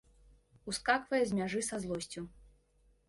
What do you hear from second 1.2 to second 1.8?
з мяжы са